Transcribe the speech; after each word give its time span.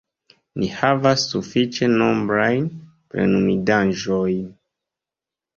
Ni 0.61 0.67
havas 0.77 1.25
sufiĉe 1.33 1.89
nombrajn 1.91 2.65
plenumindaĵojn. 3.13 4.49